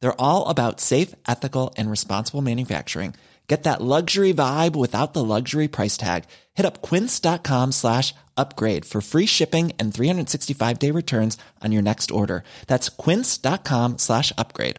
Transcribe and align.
They're 0.00 0.20
all 0.20 0.46
about 0.48 0.80
safe, 0.80 1.14
ethical, 1.26 1.74
and 1.76 1.90
responsible 1.90 2.42
manufacturing. 2.42 3.14
Get 3.48 3.62
that 3.62 3.80
luxury 3.80 4.34
vibe 4.34 4.76
without 4.76 5.14
the 5.14 5.24
luxury 5.24 5.68
price 5.68 5.96
tag. 5.96 6.24
Hit 6.54 6.66
up 6.66 6.82
quince.com 6.82 7.72
slash 7.72 8.14
upgrade 8.36 8.84
for 8.84 9.00
free 9.00 9.26
shipping 9.26 9.72
and 9.78 9.92
365 9.92 10.78
day 10.78 10.90
returns 10.90 11.38
on 11.64 11.72
your 11.72 11.82
next 11.82 12.10
order. 12.10 12.44
That's 12.66 12.90
quince.com 12.90 13.96
slash 13.96 14.32
upgrade. 14.36 14.76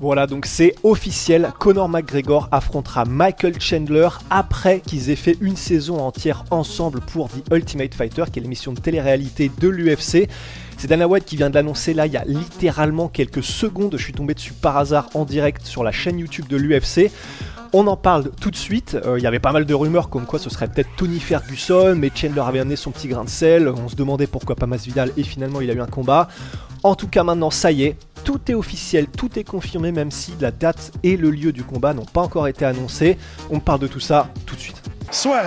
Voilà, 0.00 0.26
donc 0.26 0.46
c'est 0.46 0.74
officiel. 0.82 1.52
Conor 1.60 1.88
McGregor 1.88 2.48
affrontera 2.50 3.04
Michael 3.04 3.60
Chandler 3.60 4.08
après 4.30 4.80
qu'ils 4.80 5.10
aient 5.10 5.16
fait 5.16 5.36
une 5.40 5.54
saison 5.54 6.00
entière 6.00 6.44
ensemble 6.50 7.00
pour 7.02 7.28
The 7.28 7.52
Ultimate 7.52 7.94
Fighter, 7.94 8.24
qui 8.32 8.40
est 8.40 8.42
l'émission 8.42 8.72
de 8.72 8.80
télé-réalité 8.80 9.48
de 9.60 9.68
l'UFC. 9.68 10.28
C'est 10.82 10.88
Dana 10.88 11.06
White 11.06 11.26
qui 11.26 11.36
vient 11.36 11.48
de 11.48 11.54
l'annoncer 11.54 11.94
là 11.94 12.06
il 12.06 12.12
y 12.12 12.16
a 12.16 12.24
littéralement 12.24 13.06
quelques 13.06 13.44
secondes. 13.44 13.94
Je 13.96 14.02
suis 14.02 14.12
tombé 14.12 14.34
dessus 14.34 14.52
par 14.52 14.76
hasard 14.76 15.10
en 15.14 15.24
direct 15.24 15.64
sur 15.64 15.84
la 15.84 15.92
chaîne 15.92 16.18
YouTube 16.18 16.48
de 16.48 16.56
l'UFC. 16.56 17.12
On 17.72 17.86
en 17.86 17.96
parle 17.96 18.32
tout 18.40 18.50
de 18.50 18.56
suite. 18.56 18.96
Euh, 19.06 19.16
il 19.16 19.22
y 19.22 19.28
avait 19.28 19.38
pas 19.38 19.52
mal 19.52 19.64
de 19.64 19.74
rumeurs 19.74 20.08
comme 20.08 20.26
quoi 20.26 20.40
ce 20.40 20.50
serait 20.50 20.66
peut-être 20.66 20.88
Tony 20.96 21.20
Ferguson, 21.20 21.94
mais 21.96 22.10
Chandler 22.12 22.42
avait 22.44 22.58
amené 22.58 22.74
son 22.74 22.90
petit 22.90 23.06
grain 23.06 23.22
de 23.22 23.28
sel. 23.28 23.68
On 23.68 23.88
se 23.88 23.94
demandait 23.94 24.26
pourquoi 24.26 24.56
pas 24.56 24.66
Masvidal 24.66 25.12
et 25.16 25.22
finalement 25.22 25.60
il 25.60 25.70
a 25.70 25.74
eu 25.74 25.80
un 25.80 25.86
combat. 25.86 26.26
En 26.82 26.96
tout 26.96 27.06
cas 27.06 27.22
maintenant 27.22 27.50
ça 27.50 27.70
y 27.70 27.84
est, 27.84 27.96
tout 28.24 28.40
est 28.48 28.54
officiel, 28.54 29.06
tout 29.06 29.38
est 29.38 29.44
confirmé 29.44 29.92
même 29.92 30.10
si 30.10 30.32
la 30.40 30.50
date 30.50 30.90
et 31.04 31.16
le 31.16 31.30
lieu 31.30 31.52
du 31.52 31.62
combat 31.62 31.94
n'ont 31.94 32.06
pas 32.06 32.22
encore 32.22 32.48
été 32.48 32.64
annoncés. 32.64 33.18
On 33.50 33.60
parle 33.60 33.78
de 33.78 33.86
tout 33.86 34.00
ça 34.00 34.30
tout 34.46 34.56
de 34.56 34.60
suite. 34.60 34.82
Soit. 35.12 35.44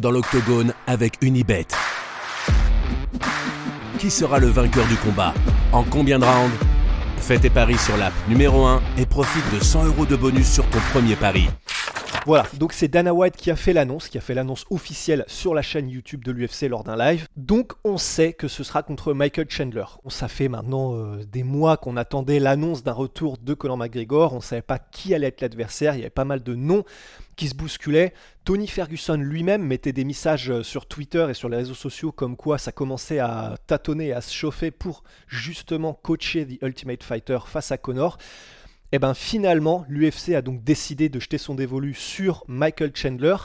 Dans 0.00 0.10
l'octogone 0.12 0.74
avec 0.86 1.14
Unibet. 1.22 1.66
Qui 3.98 4.10
sera 4.10 4.38
le 4.38 4.46
vainqueur 4.46 4.86
du 4.86 4.96
combat? 4.96 5.34
En 5.72 5.82
combien 5.82 6.20
de 6.20 6.24
rounds? 6.24 6.54
Fais 7.16 7.38
tes 7.38 7.50
paris 7.50 7.78
sur 7.78 7.96
l'app 7.96 8.12
numéro 8.28 8.64
1 8.64 8.80
et 8.96 9.06
profite 9.06 9.42
de 9.52 9.58
100 9.58 9.86
euros 9.86 10.06
de 10.06 10.14
bonus 10.14 10.52
sur 10.52 10.64
ton 10.70 10.78
premier 10.92 11.16
pari. 11.16 11.48
Voilà, 12.26 12.44
donc 12.58 12.74
c'est 12.74 12.88
Dana 12.88 13.12
White 13.12 13.36
qui 13.36 13.50
a 13.50 13.56
fait 13.56 13.72
l'annonce, 13.72 14.08
qui 14.08 14.18
a 14.18 14.20
fait 14.20 14.34
l'annonce 14.34 14.66
officielle 14.70 15.24
sur 15.26 15.54
la 15.54 15.62
chaîne 15.62 15.88
YouTube 15.88 16.22
de 16.22 16.30
l'UFC 16.30 16.68
lors 16.68 16.84
d'un 16.84 16.96
live. 16.96 17.26
Donc 17.36 17.72
on 17.84 17.96
sait 17.96 18.34
que 18.34 18.46
ce 18.46 18.62
sera 18.62 18.82
contre 18.82 19.14
Michael 19.14 19.46
Chandler. 19.48 19.84
On 20.04 20.10
ça 20.10 20.28
fait 20.28 20.48
maintenant 20.48 20.94
euh, 20.94 21.24
des 21.24 21.42
mois 21.42 21.76
qu'on 21.76 21.96
attendait 21.96 22.38
l'annonce 22.38 22.84
d'un 22.84 22.92
retour 22.92 23.38
de 23.38 23.54
Conor 23.54 23.78
McGregor. 23.78 24.32
On 24.32 24.36
ne 24.36 24.42
savait 24.42 24.62
pas 24.62 24.78
qui 24.78 25.14
allait 25.14 25.28
être 25.28 25.40
l'adversaire. 25.40 25.94
Il 25.94 25.98
y 25.98 26.02
avait 26.02 26.10
pas 26.10 26.24
mal 26.24 26.42
de 26.42 26.54
noms 26.54 26.84
qui 27.38 27.48
se 27.48 27.54
bousculaient. 27.54 28.12
Tony 28.44 28.66
Ferguson 28.66 29.16
lui-même 29.16 29.62
mettait 29.62 29.92
des 29.92 30.04
messages 30.04 30.50
euh, 30.50 30.62
sur 30.62 30.86
Twitter 30.86 31.28
et 31.30 31.34
sur 31.34 31.48
les 31.48 31.56
réseaux 31.56 31.72
sociaux 31.72 32.12
comme 32.12 32.36
quoi 32.36 32.58
ça 32.58 32.72
commençait 32.72 33.20
à 33.20 33.56
tâtonner 33.66 34.12
à 34.12 34.20
se 34.20 34.34
chauffer 34.34 34.70
pour 34.70 35.04
justement 35.28 35.94
coacher 35.94 36.46
The 36.46 36.62
Ultimate 36.62 37.02
Fighter 37.02 37.38
face 37.46 37.72
à 37.72 37.78
Conor. 37.78 38.18
Et 38.90 38.96
eh 38.96 38.98
bien 38.98 39.14
finalement, 39.14 39.84
l'UFC 39.88 40.30
a 40.34 40.42
donc 40.42 40.64
décidé 40.64 41.08
de 41.08 41.20
jeter 41.20 41.38
son 41.38 41.54
dévolu 41.54 41.94
sur 41.94 42.42
Michael 42.48 42.90
Chandler. 42.94 43.36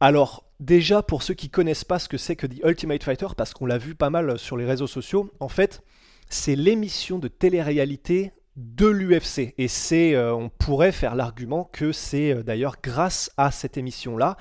Alors 0.00 0.44
déjà, 0.58 1.02
pour 1.02 1.22
ceux 1.22 1.34
qui 1.34 1.50
connaissent 1.50 1.84
pas 1.84 1.98
ce 1.98 2.08
que 2.08 2.16
c'est 2.16 2.34
que 2.34 2.46
The 2.46 2.64
Ultimate 2.64 3.04
Fighter, 3.04 3.28
parce 3.36 3.52
qu'on 3.52 3.66
l'a 3.66 3.78
vu 3.78 3.94
pas 3.94 4.10
mal 4.10 4.38
sur 4.38 4.56
les 4.56 4.64
réseaux 4.64 4.86
sociaux, 4.86 5.30
en 5.38 5.48
fait, 5.48 5.82
c'est 6.28 6.56
l'émission 6.56 7.18
de 7.18 7.28
télé-réalité 7.28 8.32
de 8.56 8.86
l'UFC. 8.86 9.54
Et 9.58 9.68
c'est, 9.68 10.14
euh, 10.14 10.34
on 10.34 10.48
pourrait 10.48 10.92
faire 10.92 11.14
l'argument 11.14 11.68
que 11.72 11.92
c'est 11.92 12.32
euh, 12.32 12.42
d'ailleurs 12.42 12.76
grâce 12.82 13.30
à 13.36 13.50
cette 13.50 13.76
émission-là 13.76 14.36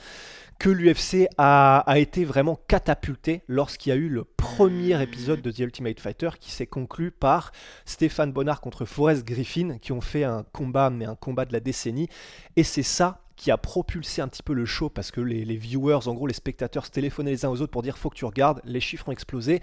que 0.60 0.70
l'UFC 0.70 1.28
a, 1.40 1.84
été 1.96 2.24
vraiment 2.24 2.60
catapulté 2.68 3.42
lorsqu'il 3.48 3.90
y 3.90 3.94
a 3.94 3.96
eu 3.96 4.10
le 4.10 4.24
premier 4.24 5.02
épisode 5.02 5.42
de 5.42 5.50
The 5.50 5.60
Ultimate 5.60 6.00
Fighter 6.00 6.30
qui 6.40 6.52
s'est 6.52 6.68
conclu 6.68 7.10
par 7.10 7.52
Stéphane 7.86 8.32
Bonnard 8.32 8.62
contre 8.62 8.86
Forrest 8.86 9.26
Griffin 9.26 9.80
qui 9.80 9.92
ont 9.92 10.02
fait 10.02 10.24
un 10.24 10.44
combat, 10.54 10.92
mais 10.92 11.06
un 11.06 11.16
combat 11.16 11.46
de 11.46 11.54
la 11.54 11.62
décennie. 11.62 12.10
Et 12.58 12.64
c'est 12.64 12.84
ça 12.84 13.24
qui 13.38 13.50
a 13.50 13.58
propulsé 13.58 14.22
un 14.22 14.28
petit 14.28 14.44
peu 14.44 14.54
le 14.54 14.68
show 14.68 14.88
parce 14.88 15.10
que 15.10 15.20
les, 15.20 15.46
les, 15.46 15.58
viewers, 15.58 16.08
en 16.08 16.14
gros 16.14 16.28
les 16.28 16.36
spectateurs 16.36 16.86
se 16.86 16.92
téléphonaient 16.92 17.32
les 17.32 17.44
uns 17.44 17.50
aux 17.50 17.60
autres 17.60 17.72
pour 17.72 17.82
dire 17.82 17.98
faut 17.98 18.12
que 18.12 18.18
tu 18.18 18.26
regardes, 18.26 18.62
les 18.64 18.82
chiffres 18.82 19.10
ont 19.10 19.12
explosé. 19.12 19.62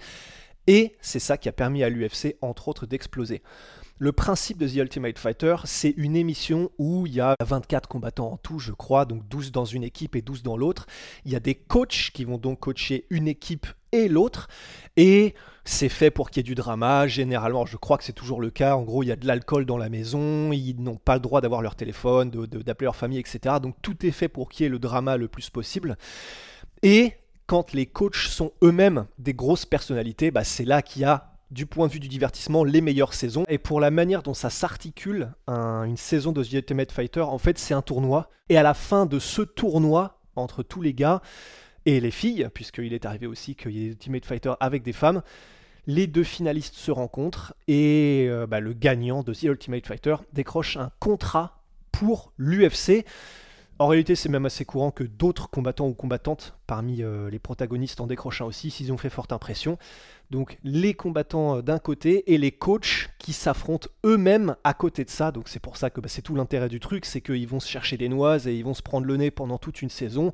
Et 0.69 0.95
c'est 1.01 1.17
ça 1.17 1.39
qui 1.39 1.49
a 1.49 1.51
permis 1.51 1.83
à 1.83 1.89
l'UFC, 1.89 2.35
entre 2.41 2.67
autres, 2.67 2.85
d'exploser. 2.85 3.41
Le 3.97 4.11
principe 4.11 4.59
de 4.59 4.67
The 4.67 4.75
Ultimate 4.75 5.17
Fighter, 5.17 5.55
c'est 5.63 5.95
une 5.97 6.15
émission 6.15 6.69
où 6.77 7.07
il 7.07 7.15
y 7.15 7.19
a 7.19 7.35
24 7.43 7.89
combattants 7.89 8.33
en 8.33 8.37
tout, 8.37 8.59
je 8.59 8.71
crois, 8.71 9.05
donc 9.05 9.27
12 9.27 9.51
dans 9.51 9.65
une 9.65 9.83
équipe 9.83 10.15
et 10.15 10.21
12 10.21 10.43
dans 10.43 10.57
l'autre. 10.57 10.85
Il 11.25 11.31
y 11.31 11.35
a 11.35 11.39
des 11.39 11.55
coachs 11.55 12.11
qui 12.13 12.23
vont 12.23 12.37
donc 12.37 12.59
coacher 12.59 13.07
une 13.09 13.27
équipe 13.27 13.65
et 13.91 14.07
l'autre. 14.07 14.47
Et 14.95 15.33
c'est 15.65 15.89
fait 15.89 16.11
pour 16.11 16.29
qu'il 16.29 16.41
y 16.41 16.41
ait 16.41 16.43
du 16.43 16.53
drama. 16.53 17.07
Généralement, 17.07 17.65
je 17.65 17.75
crois 17.75 17.97
que 17.97 18.03
c'est 18.03 18.13
toujours 18.13 18.39
le 18.39 18.51
cas. 18.51 18.75
En 18.75 18.83
gros, 18.83 19.01
il 19.01 19.07
y 19.07 19.11
a 19.11 19.15
de 19.15 19.25
l'alcool 19.25 19.65
dans 19.65 19.79
la 19.79 19.89
maison, 19.89 20.51
ils 20.51 20.75
n'ont 20.79 20.97
pas 20.97 21.15
le 21.15 21.21
droit 21.21 21.41
d'avoir 21.41 21.63
leur 21.63 21.75
téléphone, 21.75 22.29
d'appeler 22.29 22.85
leur 22.85 22.95
famille, 22.95 23.17
etc. 23.17 23.55
Donc 23.59 23.75
tout 23.81 24.05
est 24.05 24.11
fait 24.11 24.27
pour 24.27 24.49
qu'il 24.49 24.65
y 24.65 24.67
ait 24.67 24.69
le 24.69 24.77
drama 24.77 25.17
le 25.17 25.29
plus 25.29 25.49
possible. 25.49 25.97
Et 26.83 27.15
quand 27.49 27.73
les 27.73 27.87
coachs 27.87 28.15
sont 28.15 28.51
eux-mêmes 28.61 29.07
des 29.17 29.33
grosses 29.33 29.65
personnalités, 29.65 30.29
bah, 30.29 30.43
c'est 30.43 30.65
là 30.65 30.83
qu'il 30.83 31.01
y 31.01 31.05
a 31.05 31.33
du 31.49 31.65
point 31.65 31.87
de 31.87 31.93
vue 31.93 31.99
du 31.99 32.07
divertissement, 32.07 32.63
les 32.63 32.79
meilleures 32.79 33.15
saisons. 33.15 33.43
Et 33.47 33.57
pour 33.57 33.79
la 33.79 33.89
manière 33.89 34.21
dont 34.21 34.35
ça 34.35 34.51
s'articule, 34.51 35.33
une 35.47 35.97
saison 35.97 36.31
de 36.31 36.43
The 36.43 36.53
Ultimate 36.53 36.91
Fighter, 36.91 37.21
en 37.21 37.39
fait, 37.39 37.57
c'est 37.57 37.73
un 37.73 37.81
tournoi. 37.81 38.29
Et 38.49 38.57
à 38.59 38.61
la 38.61 38.75
fin 38.75 39.07
de 39.07 39.17
ce 39.17 39.41
tournoi, 39.41 40.19
entre 40.35 40.61
tous 40.61 40.83
les 40.83 40.93
gars 40.93 41.23
et 41.87 41.99
les 41.99 42.11
filles, 42.11 42.47
puisqu'il 42.53 42.93
est 42.93 43.07
arrivé 43.07 43.25
aussi 43.25 43.55
qu'il 43.55 43.71
y 43.71 43.87
ait 43.87 43.89
Ultimate 43.89 44.25
Fighter 44.25 44.53
avec 44.59 44.83
des 44.83 44.93
femmes, 44.93 45.23
les 45.87 46.05
deux 46.05 46.23
finalistes 46.23 46.75
se 46.75 46.91
rencontrent 46.91 47.55
et 47.67 48.27
euh, 48.29 48.45
bah, 48.45 48.59
le 48.59 48.73
gagnant 48.73 49.23
de 49.23 49.33
The 49.33 49.43
Ultimate 49.43 49.87
Fighter 49.87 50.17
décroche 50.33 50.77
un 50.77 50.91
contrat 50.99 51.63
pour 51.91 52.31
l'UFC. 52.37 53.05
En 53.81 53.87
réalité, 53.87 54.15
c'est 54.15 54.27
même 54.27 54.45
assez 54.45 54.65
courant 54.65 54.91
que 54.91 55.05
d'autres 55.05 55.49
combattants 55.49 55.87
ou 55.87 55.93
combattantes 55.93 56.53
parmi 56.67 57.01
euh, 57.01 57.29
les 57.29 57.39
protagonistes 57.39 58.01
en 58.01 58.07
décrochent 58.07 58.41
aussi 58.41 58.71
s'ils 58.71 58.91
ont 58.91 58.97
fait 58.97 59.09
forte 59.09 59.31
impression. 59.31 59.77
Donc 60.31 60.57
les 60.65 60.93
combattants 60.93 61.55
euh, 61.55 61.61
d'un 61.61 61.79
côté 61.79 62.33
et 62.33 62.37
les 62.37 62.51
coachs 62.51 63.09
qui 63.19 63.31
s'affrontent 63.31 63.87
eux-mêmes 64.05 64.57
à 64.65 64.73
côté 64.73 65.05
de 65.05 65.09
ça. 65.09 65.31
Donc 65.31 65.47
c'est 65.47 65.61
pour 65.61 65.77
ça 65.77 65.89
que 65.89 66.01
bah, 66.01 66.09
c'est 66.09 66.21
tout 66.21 66.35
l'intérêt 66.35 66.67
du 66.67 66.81
truc, 66.81 67.05
c'est 67.05 67.21
qu'ils 67.21 67.47
vont 67.47 67.61
se 67.61 67.69
chercher 67.69 67.95
des 67.95 68.09
noises 68.09 68.47
et 68.47 68.53
ils 68.53 68.65
vont 68.65 68.73
se 68.73 68.81
prendre 68.81 69.07
le 69.07 69.15
nez 69.15 69.31
pendant 69.31 69.57
toute 69.57 69.81
une 69.81 69.89
saison. 69.89 70.33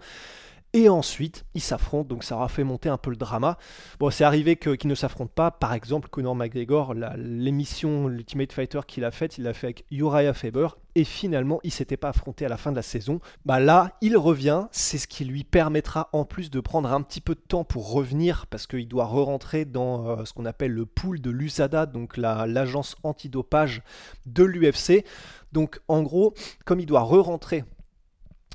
Et 0.75 0.89
ensuite, 0.89 1.45
ils 1.53 1.61
s'affrontent, 1.61 2.09
donc 2.09 2.25
ça 2.25 2.35
aura 2.35 2.49
fait 2.49 2.65
monter 2.65 2.89
un 2.89 2.97
peu 2.97 3.09
le 3.09 3.15
drama. 3.15 3.57
Bon, 3.97 4.09
c'est 4.09 4.25
arrivé 4.25 4.57
qu'ils 4.57 4.89
ne 4.89 4.93
s'affrontent 4.93 5.31
pas. 5.33 5.49
Par 5.49 5.73
exemple, 5.73 6.09
Conor 6.09 6.35
McGregor, 6.35 6.93
l'émission 7.15 8.09
Ultimate 8.09 8.51
Fighter 8.51 8.81
qu'il 8.85 9.05
a 9.05 9.11
faite, 9.11 9.37
il 9.37 9.45
l'a 9.45 9.53
fait 9.53 9.67
avec 9.67 9.85
Uriah 9.89 10.33
Faber. 10.33 10.67
Et 10.95 11.05
finalement, 11.05 11.61
il 11.63 11.71
s'était 11.71 11.95
pas 11.95 12.09
affronté 12.09 12.45
à 12.45 12.49
la 12.49 12.57
fin 12.57 12.71
de 12.71 12.75
la 12.75 12.81
saison. 12.81 13.21
Bah 13.45 13.61
là, 13.61 13.93
il 14.01 14.17
revient. 14.17 14.65
C'est 14.71 14.97
ce 14.97 15.07
qui 15.07 15.23
lui 15.23 15.45
permettra 15.45 16.09
en 16.11 16.25
plus 16.25 16.51
de 16.51 16.59
prendre 16.59 16.91
un 16.91 17.01
petit 17.01 17.21
peu 17.21 17.35
de 17.35 17.39
temps 17.39 17.63
pour 17.63 17.93
revenir, 17.93 18.45
parce 18.47 18.67
qu'il 18.67 18.89
doit 18.89 19.05
re-rentrer 19.05 19.63
dans 19.63 20.09
euh, 20.09 20.25
ce 20.25 20.33
qu'on 20.33 20.45
appelle 20.45 20.71
le 20.71 20.85
pool 20.85 21.21
de 21.21 21.29
l'USADA, 21.29 21.85
donc 21.85 22.17
l'agence 22.17 22.97
antidopage 23.03 23.81
de 24.25 24.43
l'UFC. 24.43 25.05
Donc 25.53 25.79
en 25.87 26.01
gros, 26.01 26.33
comme 26.65 26.81
il 26.81 26.85
doit 26.85 27.03
re-rentrer 27.03 27.63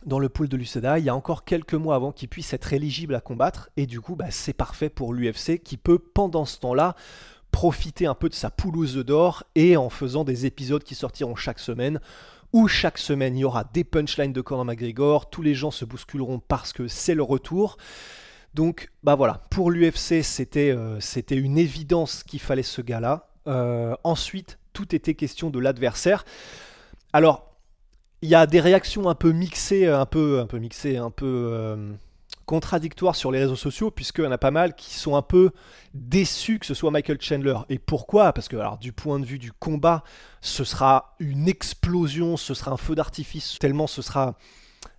dans 0.07 0.19
le 0.19 0.29
pool 0.29 0.49
de 0.49 0.57
l'UCDA, 0.57 0.99
il 0.99 1.05
y 1.05 1.09
a 1.09 1.15
encore 1.15 1.45
quelques 1.45 1.75
mois 1.75 1.95
avant 1.95 2.13
qu'il 2.13 2.29
puisse 2.29 2.53
être 2.53 2.73
éligible 2.73 3.15
à 3.15 3.21
combattre, 3.21 3.71
et 3.77 3.87
du 3.87 4.01
coup 4.01 4.17
bah, 4.17 4.31
c'est 4.31 4.53
parfait 4.53 4.89
pour 4.89 5.13
l'UFC 5.13 5.63
qui 5.63 5.77
peut 5.77 5.99
pendant 5.99 6.45
ce 6.45 6.59
temps-là 6.61 6.97
profiter 7.51 8.07
un 8.07 8.15
peu 8.15 8.29
de 8.29 8.35
sa 8.35 8.51
poulouse 8.51 8.97
d'or 8.97 9.45
et 9.55 9.77
en 9.77 9.91
faisant 9.91 10.25
des 10.25 10.47
épisodes 10.47 10.85
qui 10.85 10.95
sortiront 10.95 11.35
chaque 11.35 11.59
semaine, 11.59 12.01
où 12.53 12.69
chaque 12.69 12.99
semaine 12.99 13.37
il 13.37 13.41
y 13.41 13.45
aura 13.45 13.65
des 13.65 13.85
punchlines 13.85 14.33
de 14.33 14.41
Conor 14.41 14.65
McGregor, 14.65 15.31
tous 15.31 15.43
les 15.43 15.55
gens 15.55 15.71
se 15.71 15.85
bousculeront 15.85 16.41
parce 16.41 16.73
que 16.73 16.89
c'est 16.89 17.15
le 17.15 17.23
retour. 17.23 17.77
Donc 18.55 18.91
bah 19.03 19.15
voilà, 19.15 19.43
pour 19.51 19.71
l'UFC 19.71 20.23
c'était 20.23 20.71
euh, 20.71 20.99
c'était 21.01 21.37
une 21.37 21.59
évidence 21.59 22.23
qu'il 22.23 22.41
fallait 22.41 22.63
ce 22.63 22.83
gars-là. 22.83 23.29
Euh, 23.47 23.95
ensuite, 24.05 24.59
tout 24.73 24.95
était 24.95 25.15
question 25.15 25.51
de 25.51 25.59
l'adversaire. 25.59 26.25
Alors, 27.13 27.50
il 28.23 28.29
y 28.29 28.35
a 28.35 28.47
des 28.47 28.61
réactions 28.61 29.09
un 29.09 29.15
peu 29.15 29.33
mixées, 29.33 29.87
un 29.87 30.07
peu, 30.07 30.41
un 30.41 30.47
peu 30.47 30.59
mixées, 30.59 30.97
un 30.97 31.11
peu 31.11 31.49
euh, 31.53 31.93
contradictoire 32.47 33.17
sur 33.17 33.31
les 33.31 33.39
réseaux 33.39 33.57
sociaux, 33.57 33.91
puisqu'il 33.91 34.25
y 34.25 34.27
en 34.27 34.33
a 34.33 34.39
pas 34.39 34.51
mal 34.51 34.75
qui 34.75 34.95
sont 34.95 35.17
un 35.17 35.23
peu 35.23 35.53
déçus 35.95 36.59
que 36.59 36.67
ce 36.67 36.75
soit 36.75 36.91
Michael 36.91 37.21
Chandler. 37.21 37.57
Et 37.69 37.79
pourquoi? 37.79 38.33
Parce 38.33 38.49
que, 38.49 38.57
alors, 38.57 38.79
du 38.79 38.93
point 38.93 39.19
de 39.19 39.25
vue 39.25 39.39
du 39.39 39.53
combat, 39.53 40.05
ce 40.41 40.65
sera 40.65 41.15
une 41.19 41.49
explosion, 41.49 42.37
ce 42.37 42.55
sera 42.55 42.73
un 42.73 42.77
feu 42.77 42.95
d'artifice, 42.95 43.59
tellement 43.59 43.87
ce 43.87 44.03
sera 44.03 44.37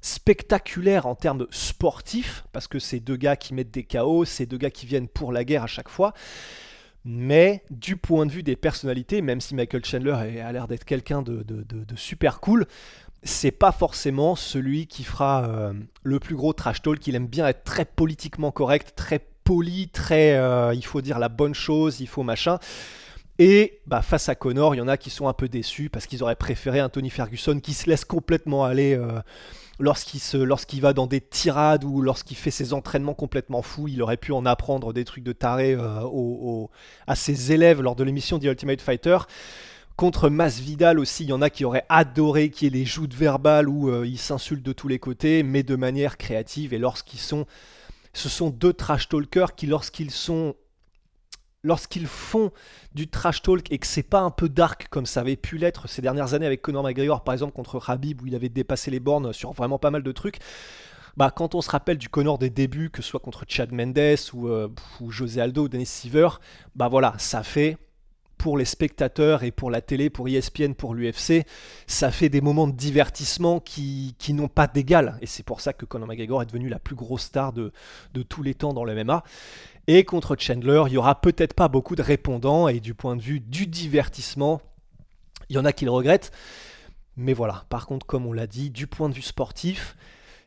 spectaculaire 0.02 1.06
en 1.06 1.16
termes 1.16 1.46
sportifs, 1.52 2.46
parce 2.54 2.68
que 2.68 2.80
c'est 2.80 3.00
deux 3.00 3.18
gars 3.18 3.36
qui 3.36 3.54
mettent 3.54 3.72
des 3.72 3.84
chaos, 3.84 4.26
c'est 4.26 4.46
deux 4.46 4.58
gars 4.58 4.72
qui 4.72 4.86
viennent 4.86 5.08
pour 5.08 5.32
la 5.32 5.44
guerre 5.44 5.64
à 5.64 5.68
chaque 5.68 5.90
fois. 5.90 6.14
Mais 7.04 7.64
du 7.72 7.98
point 7.98 8.26
de 8.26 8.32
vue 8.32 8.44
des 8.44 8.56
personnalités, 8.56 9.22
même 9.22 9.42
si 9.42 9.56
Michael 9.56 9.84
Chandler 9.84 10.12
a 10.12 10.52
l'air 10.52 10.68
d'être 10.68 10.86
quelqu'un 10.86 11.24
de, 11.24 11.44
super 11.96 12.40
cool, 12.40 12.68
c'est 13.24 13.52
pas 13.52 13.72
forcément 13.72 14.36
celui 14.36 14.88
qui 14.88 15.04
fera 15.04 15.46
euh, 15.46 15.74
le 16.04 16.20
plus 16.20 16.36
gros 16.36 16.54
trash 16.54 16.82
talk. 16.82 17.06
Il 17.06 17.16
aime 17.16 17.28
bien 17.28 17.48
être 17.48 17.64
très 17.64 17.86
politiquement 17.86 18.52
correct, 18.52 18.94
très 18.96 19.20
poli, 19.44 19.90
très 19.90 20.36
euh, 20.36 20.74
il 20.74 20.86
faut 20.86 21.02
dire 21.02 21.20
la 21.20 21.30
bonne 21.30 21.54
chose, 21.54 22.00
il 22.00 22.08
faut 22.08 22.24
machin. 22.24 22.58
Et 23.38 23.80
bah, 23.86 24.02
face 24.02 24.30
à 24.30 24.36
Connor, 24.36 24.76
il 24.76 24.80
y 24.80 24.82
en 24.82 24.88
a 24.88 24.98
qui 24.98 25.10
sont 25.10 25.28
un 25.28 25.34
peu 25.34 25.48
déçus 25.50 25.90
parce 25.90 26.06
qu'ils 26.06 26.24
auraient 26.24 26.36
préféré 26.36 26.80
un 26.80 26.90
Ferguson 27.10 27.60
qui 27.60 27.74
se 27.74 27.90
laisse 27.90 28.06
complètement 28.06 28.66
aller 28.66 28.96
euh, 28.96 29.20
lorsqu'il 29.80 30.82
va 30.82 30.94
dans 30.94 31.08
des 31.08 31.22
tirades 31.22 31.84
ou 31.84 32.02
lorsqu'il 32.02 32.38
fait 32.38 32.52
ses 32.52 32.74
entraînements 32.74 33.14
complètement 33.14 33.62
fous. 33.62 33.88
Il 33.88 34.02
aurait 34.02 34.18
pu 34.18 34.32
en 34.32 34.46
apprendre 34.46 34.94
des 34.94 35.06
trucs 35.06 35.24
de 35.24 35.32
taré 35.32 35.76
à 37.08 37.16
ses 37.16 37.52
élèves 37.52 37.82
lors 37.82 37.96
de 37.96 38.04
l'émission 38.04 38.38
The 38.38 38.44
Ultimate 38.44 38.82
Fighter. 38.82 39.18
Contre 40.02 40.32
Masvidal 40.32 40.98
aussi, 40.98 41.26
il 41.26 41.30
y 41.30 41.32
en 41.32 41.44
a 41.44 41.52
qui 41.52 41.64
auraient 41.64 41.86
adoré 41.88 42.50
qu'il 42.50 42.66
y 42.66 42.68
ait 42.70 42.80
des 42.80 42.86
joutes 42.86 43.14
verbales 43.14 43.70
où 43.70 43.88
euh, 43.88 44.08
ils 44.08 44.18
s'insultent 44.18 44.64
de 44.64 44.74
tous 44.74 44.88
les 44.88 44.98
côtés, 44.98 45.44
mais 45.44 45.62
de 45.62 45.76
manière 45.76 46.18
créative. 46.18 46.74
Et 46.74 46.80
lorsqu'ils 46.80 47.20
sont. 47.20 47.46
Ce 48.12 48.28
sont 48.28 48.50
deux 48.50 48.74
trash 48.74 49.10
talkers 49.10 49.54
qui, 49.54 49.68
lorsqu'ils 49.68 50.10
sont. 50.10 50.56
Lorsqu'ils 51.62 52.08
font 52.08 52.50
du 52.96 53.10
trash 53.12 53.44
talk 53.44 53.72
et 53.72 53.78
que 53.78 53.86
c'est 53.86 54.02
pas 54.02 54.22
un 54.22 54.32
peu 54.32 54.50
dark 54.50 54.88
comme 54.90 55.06
ça 55.06 55.20
avait 55.20 55.36
pu 55.36 55.60
l'être 55.60 55.88
ces 55.88 56.02
dernières 56.02 56.34
années 56.34 56.48
avec 56.48 56.64
Conor 56.64 56.82
McGregor 56.82 57.24
par 57.24 57.34
exemple 57.34 57.54
contre 57.54 57.80
Khabib 57.80 58.24
où 58.24 58.26
il 58.26 58.34
avait 58.34 58.50
dépassé 58.50 58.90
les 58.90 59.00
bornes 59.00 59.32
sur 59.34 59.52
vraiment 59.52 59.78
pas 59.78 59.92
mal 59.92 60.02
de 60.02 60.12
trucs, 60.12 60.40
bah, 61.16 61.30
quand 61.30 61.54
on 61.54 61.62
se 61.62 61.70
rappelle 61.70 62.00
du 62.00 62.10
Connor 62.10 62.40
des 62.40 62.50
débuts, 62.50 62.90
que 62.90 63.04
ce 63.04 63.10
soit 63.10 63.20
contre 63.20 63.46
Chad 63.48 63.72
Mendes 63.72 64.18
ou, 64.34 64.48
euh, 64.48 64.68
José 65.10 65.42
Aldo 65.42 65.66
ou 65.66 65.70
Dennis 65.70 65.86
Seaver, 65.86 66.30
bah 66.76 66.88
voilà, 66.88 67.14
ça 67.20 67.44
fait 67.44 67.78
pour 68.42 68.58
les 68.58 68.66
spectateurs 68.66 69.44
et 69.44 69.52
pour 69.52 69.70
la 69.70 69.82
télé, 69.82 70.10
pour 70.10 70.28
ESPN, 70.28 70.74
pour 70.74 70.96
l'UFC, 70.96 71.46
ça 71.86 72.10
fait 72.10 72.28
des 72.28 72.42
moments 72.42 72.68
de 72.68 72.76
divertissement 72.76 73.60
qui, 73.60 74.16
n'ont 74.30 74.48
pas 74.48 74.66
d'égal. 74.66 75.20
Et 75.22 75.28
c'est 75.28 75.44
pour 75.44 75.62
ça 75.62 75.74
que 75.74 75.86
Conor 75.86 76.08
McGregor 76.08 76.42
est 76.42 76.48
devenu 76.48 76.68
la 76.68 76.80
plus 76.80 76.96
grosse 76.96 77.22
star 77.22 77.54
de, 77.54 77.72
de 78.16 78.24
tous 78.24 78.42
les 78.42 78.56
temps 78.56 78.74
dans 78.74 78.84
le 78.84 78.96
MMA. 78.96 79.24
Et 79.86 80.04
contre 80.06 80.36
Chandler, 80.40 80.82
il 80.88 80.94
y 80.94 80.98
aura 80.98 81.22
peut-être 81.22 81.54
pas 81.54 81.68
beaucoup 81.68 81.96
de 81.96 82.02
répondants. 82.02 82.68
Et 82.68 82.80
du 82.80 82.96
point 82.96 83.16
de 83.16 83.22
vue 83.22 83.42
du 83.42 83.68
divertissement, 83.68 84.60
il 85.50 85.56
y 85.56 85.60
en 85.60 85.66
a 85.66 85.72
qui 85.72 85.86
le 85.86 85.92
regrettent. 85.92 86.32
Mais 87.18 87.34
voilà, 87.34 87.66
par 87.70 87.86
contre, 87.86 88.08
comme 88.08 88.26
on 88.26 88.34
l'a 88.34 88.48
dit, 88.48 88.72
du 88.72 88.88
point 88.88 89.08
de 89.08 89.14
vue 89.14 89.22
sportif, 89.22 89.96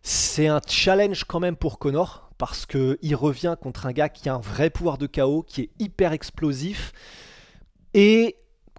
c'est 0.03 0.49
un 0.49 0.61
challenge 0.67 1.23
quand 1.23 1.39
même 1.39 1.55
pour 1.55 1.79
Conor 1.79 2.29
parce 2.39 2.67
qu'il 2.67 3.15
revient 3.15 3.55
contre 3.61 3.87
un 3.87 3.93
gars 3.93 4.09
qui 4.09 4.29
a 4.29 4.35
un 4.35 4.41
vrai 4.41 4.69
pouvoir 4.69 4.99
de 4.99 5.07
chaos, 5.07 5.45
qui 5.45 5.61
est 5.61 5.71
hyper 5.79 6.13
explosif, 6.13 6.93
et 7.95 8.37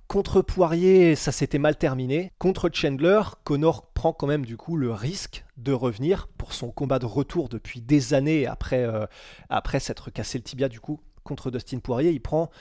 contre 0.07 0.41
Poirier, 0.41 1.15
ça 1.15 1.31
s'était 1.31 1.57
mal 1.57 1.77
terminé. 1.77 2.31
Contre 2.37 2.69
Chandler, 2.71 3.21
Connor 3.43 3.87
prend 3.93 4.13
quand 4.13 4.27
même 4.27 4.45
du 4.45 4.55
coup 4.55 4.77
le 4.77 4.91
risque 4.91 5.43
de 5.57 5.71
revenir 5.71 6.27
pour 6.37 6.53
son 6.53 6.69
combat 6.69 6.99
de 6.99 7.05
retour 7.05 7.49
depuis 7.49 7.81
des 7.81 8.13
années 8.13 8.45
après, 8.45 8.83
euh, 8.83 9.05
après 9.49 9.79
s'être 9.79 10.11
cassé 10.11 10.37
le 10.37 10.43
tibia 10.43 10.69
du 10.69 10.79
coup 10.79 10.99
contre 11.23 11.49
Dustin 11.49 11.79
Poirier. 11.79 12.11
Il 12.11 12.21
prend 12.21 12.51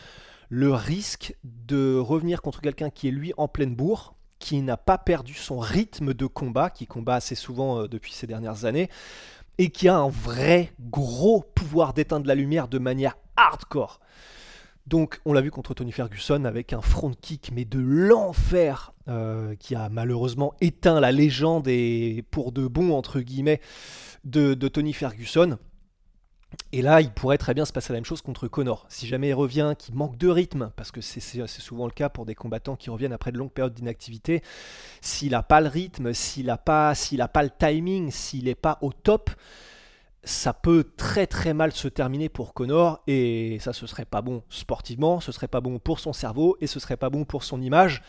le 0.48 0.72
risque 0.72 1.36
de 1.44 1.98
revenir 1.98 2.40
contre 2.40 2.60
quelqu'un 2.60 2.90
qui 2.90 3.08
est 3.08 3.12
lui 3.12 3.32
en 3.36 3.48
pleine 3.48 3.74
bourre, 3.74 4.14
qui 4.38 4.62
n'a 4.62 4.76
pas 4.76 4.98
perdu 4.98 5.34
son 5.34 5.58
rythme 5.58 6.14
de 6.14 6.26
combat, 6.26 6.70
qui 6.70 6.86
combat 6.86 7.16
assez 7.16 7.34
souvent 7.34 7.80
euh, 7.80 7.88
depuis 7.88 8.12
ces 8.12 8.26
dernières 8.26 8.64
années, 8.64 8.88
et 9.58 9.70
qui 9.70 9.88
a 9.88 9.96
un 9.96 10.08
vrai 10.08 10.72
gros 10.80 11.44
pouvoir 11.54 11.92
d'éteindre 11.92 12.26
la 12.26 12.34
lumière 12.34 12.68
de 12.68 12.78
manière 12.78 13.16
hardcore. 13.36 14.00
Donc, 14.86 15.20
on 15.24 15.32
l'a 15.32 15.40
vu 15.40 15.50
contre 15.50 15.72
Tony 15.72 15.92
Ferguson 15.92 16.44
avec 16.44 16.74
un 16.74 16.82
front 16.82 17.12
kick, 17.18 17.50
mais 17.54 17.64
de 17.64 17.78
l'enfer, 17.78 18.92
euh, 19.08 19.54
qui 19.56 19.74
a 19.74 19.88
malheureusement 19.88 20.52
éteint 20.60 21.00
la 21.00 21.10
légende 21.10 21.68
et 21.68 22.22
pour 22.30 22.52
de 22.52 22.66
bon, 22.66 22.92
entre 22.92 23.20
guillemets, 23.20 23.62
de, 24.24 24.54
Tony 24.68 24.92
Ferguson. 24.92 25.58
Et 26.72 26.82
là, 26.82 27.00
il 27.00 27.10
pourrait 27.10 27.38
très 27.38 27.54
bien 27.54 27.64
se 27.64 27.72
passer 27.72 27.92
la 27.92 27.96
même 27.96 28.04
chose 28.04 28.20
contre 28.20 28.46
Connor. 28.46 28.84
Si 28.90 29.06
jamais 29.06 29.30
il 29.30 29.34
revient, 29.34 29.74
qui 29.78 29.92
manque 29.92 30.18
de 30.18 30.28
rythme, 30.28 30.70
parce 30.76 30.92
que 30.92 31.00
c'est 31.00 31.48
souvent 31.48 31.86
le 31.86 31.92
cas 31.92 32.10
pour 32.10 32.26
des 32.26 32.34
combattants 32.34 32.76
qui 32.76 32.90
reviennent 32.90 33.12
après 33.12 33.32
de 33.32 33.38
longues 33.38 33.52
périodes 33.52 33.74
d'inactivité, 33.74 34.42
s'il 35.00 35.32
n'a 35.32 35.42
pas 35.42 35.62
le 35.62 35.68
rythme, 35.68 36.12
s'il 36.12 36.46
n'a 36.46 36.58
pas, 36.58 36.92
pas 37.32 37.42
le 37.42 37.50
timing, 37.58 38.10
s'il 38.10 38.44
n'est 38.44 38.54
pas 38.54 38.78
au 38.82 38.92
top, 38.92 39.30
ça 40.24 40.52
peut 40.52 40.84
très 40.96 41.26
très 41.26 41.54
mal 41.54 41.72
se 41.72 41.88
terminer 41.88 42.28
pour 42.28 42.54
Connor 42.54 43.02
et 43.06 43.58
ça 43.60 43.72
ce 43.72 43.86
serait 43.86 44.04
pas 44.04 44.22
bon 44.22 44.42
sportivement, 44.48 45.20
ce 45.20 45.32
serait 45.32 45.48
pas 45.48 45.60
bon 45.60 45.78
pour 45.78 46.00
son 46.00 46.12
cerveau 46.12 46.56
et 46.60 46.66
ce 46.66 46.80
serait 46.80 46.96
pas 46.96 47.10
bon 47.10 47.24
pour 47.24 47.44
son 47.44 47.60
image. 47.60 48.02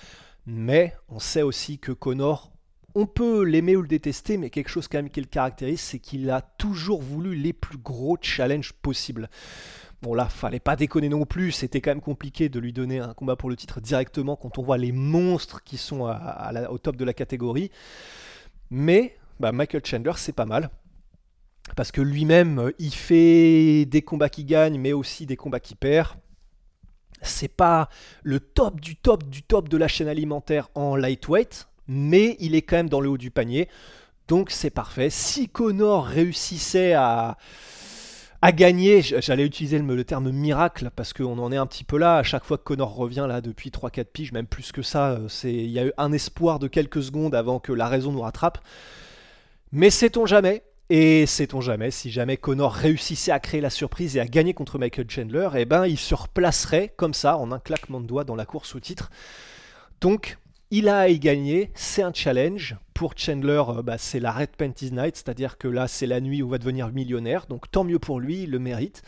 Mais 0.45 0.93
on 1.09 1.19
sait 1.19 1.41
aussi 1.41 1.79
que 1.79 1.91
Connor, 1.91 2.51
on 2.93 3.05
peut 3.05 3.43
l'aimer 3.43 3.75
ou 3.75 3.81
le 3.81 3.87
détester, 3.87 4.37
mais 4.37 4.49
quelque 4.49 4.69
chose 4.69 4.87
quand 4.87 4.99
même 4.99 5.09
qui 5.09 5.19
le 5.19 5.27
caractérise, 5.27 5.81
c'est 5.81 5.99
qu'il 5.99 6.29
a 6.29 6.41
toujours 6.41 7.01
voulu 7.01 7.35
les 7.35 7.51
plus 7.51 7.77
gros 7.77 8.17
challenges 8.21 8.73
possibles. 8.73 9.29
Bon 10.01 10.13
là, 10.13 10.25
fallait 10.25 10.59
pas 10.59 10.75
déconner 10.75 11.09
non 11.09 11.25
plus, 11.25 11.51
c'était 11.51 11.81
quand 11.81 11.91
même 11.91 12.01
compliqué 12.01 12.47
de 12.47 12.59
lui 12.59 12.73
donner 12.73 12.99
un 12.99 13.13
combat 13.13 13.35
pour 13.35 13.49
le 13.49 13.55
titre 13.55 13.81
directement 13.81 14.35
quand 14.35 14.57
on 14.57 14.63
voit 14.63 14.77
les 14.77 14.91
monstres 14.91 15.63
qui 15.63 15.77
sont 15.77 16.01
au 16.69 16.77
top 16.77 16.95
de 16.95 17.03
la 17.03 17.13
catégorie. 17.13 17.71
Mais 18.69 19.17
bah, 19.39 19.51
Michael 19.51 19.85
Chandler, 19.85 20.13
c'est 20.15 20.31
pas 20.31 20.45
mal 20.45 20.69
parce 21.75 21.91
que 21.91 22.01
lui-même, 22.01 22.59
euh, 22.59 22.71
il 22.79 22.93
fait 22.93 23.85
des 23.85 24.01
combats 24.01 24.29
qui 24.29 24.45
gagnent, 24.45 24.79
mais 24.79 24.93
aussi 24.93 25.25
des 25.25 25.35
combats 25.35 25.59
qui 25.59 25.75
perd. 25.75 26.09
C'est 27.21 27.47
pas 27.47 27.89
le 28.23 28.39
top 28.39 28.79
du 28.79 28.95
top 28.95 29.23
du 29.29 29.41
top 29.41 29.67
de 29.69 29.77
la 29.77 29.87
chaîne 29.87 30.07
alimentaire 30.07 30.69
en 30.75 30.95
lightweight, 30.95 31.67
mais 31.87 32.37
il 32.39 32.55
est 32.55 32.61
quand 32.61 32.75
même 32.75 32.89
dans 32.89 33.01
le 33.01 33.09
haut 33.09 33.17
du 33.17 33.31
panier. 33.31 33.67
Donc 34.27 34.51
c'est 34.51 34.69
parfait. 34.69 35.09
Si 35.09 35.49
Connor 35.49 36.05
réussissait 36.05 36.93
à, 36.93 37.37
à 38.41 38.51
gagner, 38.51 39.01
j'allais 39.01 39.45
utiliser 39.45 39.79
le, 39.79 40.03
terme 40.03 40.29
miracle 40.31 40.91
parce 40.95 41.13
qu'on 41.13 41.39
en 41.39 41.51
est 41.51 41.57
un 41.57 41.65
petit 41.65 41.83
peu 41.83 41.97
là. 41.97 42.17
À 42.17 42.23
chaque 42.23 42.43
fois 42.43 42.57
que 42.57 42.63
Connor 42.63 42.95
revient 42.95 43.25
là 43.27 43.41
depuis 43.41 43.69
3-4 43.69 44.05
piges, 44.05 44.31
même 44.31 44.47
plus 44.47 44.71
que 44.71 44.81
ça, 44.81 45.11
euh, 45.13 45.27
il 45.43 45.71
y 45.71 45.79
a 45.79 45.85
eu 45.87 45.93
un 45.97 46.11
espoir 46.11 46.59
de 46.59 46.67
quelques 46.67 47.01
secondes 47.01 47.33
avant 47.33 47.59
que 47.59 47.71
la 47.71 47.87
raison 47.87 48.11
nous 48.11 48.21
rattrape. 48.21 48.59
Mais 49.71 49.89
sait-on 49.89 50.25
jamais 50.25 50.63
et 50.89 51.25
sait-on 51.25 51.61
jamais, 51.61 51.89
si 51.89 52.11
jamais 52.11 52.37
Connor 52.37 52.71
réussissait 52.71 53.31
à 53.31 53.39
créer 53.39 53.61
la 53.61 53.69
surprise 53.69 54.17
et 54.17 54.19
à 54.19 54.27
gagner 54.27 54.53
contre 54.53 54.77
Michael 54.77 55.09
Chandler, 55.09 55.49
eh 55.55 55.65
ben 55.65 55.87
il 55.87 55.97
se 55.97 56.13
replacerait 56.13 56.93
comme 56.95 57.13
ça 57.13 57.37
en 57.37 57.51
un 57.51 57.59
claquement 57.59 57.99
de 57.99 58.05
doigts 58.05 58.23
dans 58.23 58.35
la 58.35 58.45
course 58.45 58.75
au 58.75 58.79
titre. 58.79 59.09
Donc 59.99 60.37
il 60.69 60.87
a 60.87 60.99
à 60.99 61.07
y 61.07 61.19
gagner, 61.19 61.71
c'est 61.73 62.03
un 62.03 62.13
challenge. 62.13 62.75
Pour 62.93 63.13
Chandler, 63.15 63.63
euh, 63.69 63.81
bah, 63.81 63.97
c'est 63.97 64.19
la 64.19 64.31
Red 64.31 64.55
Panties 64.57 64.91
Night, 64.91 65.15
c'est-à-dire 65.15 65.57
que 65.57 65.67
là 65.67 65.87
c'est 65.87 66.05
la 66.05 66.21
nuit 66.21 66.43
où 66.43 66.47
il 66.47 66.51
va 66.51 66.57
devenir 66.59 66.89
millionnaire, 66.89 67.47
donc 67.47 67.69
tant 67.71 67.83
mieux 67.83 67.99
pour 67.99 68.19
lui, 68.19 68.43
il 68.43 68.51
le 68.51 68.59
mérite. 68.59 69.01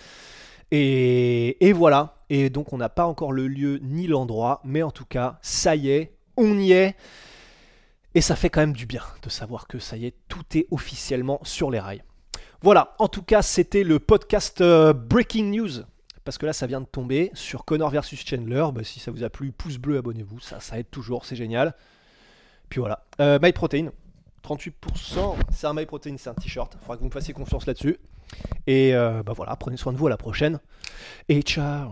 Et, 0.71 1.65
et 1.65 1.73
voilà, 1.73 2.23
et 2.29 2.49
donc 2.49 2.73
on 2.73 2.77
n'a 2.77 2.89
pas 2.89 3.05
encore 3.05 3.31
le 3.31 3.47
lieu 3.47 3.79
ni 3.83 4.07
l'endroit, 4.07 4.61
mais 4.65 4.81
en 4.81 4.91
tout 4.91 5.05
cas, 5.05 5.37
ça 5.41 5.75
y 5.75 5.89
est, 5.89 6.13
on 6.35 6.57
y 6.57 6.71
est. 6.71 6.95
Et 8.17 8.21
ça 8.21 8.35
fait 8.35 8.49
quand 8.49 8.61
même 8.61 8.73
du 8.73 8.87
bien 8.87 9.03
de 9.21 9.29
savoir 9.29 9.67
que 9.67 9.77
ça 9.77 9.95
y 9.95 10.07
est, 10.07 10.15
tout 10.27 10.43
est 10.55 10.65
officiellement 10.71 11.39
sur 11.43 11.69
les 11.69 11.79
rails. 11.79 12.01
Voilà, 12.63 12.95
en 12.97 13.07
tout 13.07 13.21
cas, 13.21 13.43
c'était 13.43 13.83
le 13.83 13.99
podcast 13.99 14.59
euh, 14.59 14.91
Breaking 14.91 15.51
News. 15.51 15.83
Parce 16.23 16.39
que 16.39 16.47
là, 16.47 16.53
ça 16.53 16.65
vient 16.65 16.81
de 16.81 16.87
tomber 16.87 17.29
sur 17.35 17.63
Connor 17.63 17.91
versus 17.91 18.25
Chandler. 18.25 18.65
Bah, 18.73 18.83
si 18.83 18.99
ça 18.99 19.11
vous 19.11 19.23
a 19.23 19.29
plu, 19.29 19.51
pouce 19.51 19.77
bleu, 19.77 19.99
abonnez-vous. 19.99 20.39
Ça, 20.39 20.59
ça 20.59 20.79
aide 20.79 20.89
toujours, 20.89 21.25
c'est 21.25 21.35
génial. 21.35 21.75
Puis 22.69 22.79
voilà. 22.79 23.05
Euh, 23.21 23.37
MyProtein, 23.39 23.91
38%. 24.43 25.35
C'est 25.51 25.67
un 25.67 25.75
MyProtein, 25.75 26.15
c'est 26.17 26.31
un 26.31 26.33
t-shirt. 26.33 26.73
Il 26.73 26.79
faudra 26.79 26.95
que 26.95 27.01
vous 27.01 27.09
me 27.09 27.13
fassiez 27.13 27.35
confiance 27.35 27.67
là-dessus. 27.67 27.99
Et 28.65 28.95
euh, 28.95 29.21
bah 29.21 29.33
voilà, 29.35 29.55
prenez 29.57 29.77
soin 29.77 29.93
de 29.93 29.97
vous 29.99 30.07
à 30.07 30.09
la 30.09 30.17
prochaine. 30.17 30.59
Et 31.29 31.43
ciao 31.43 31.91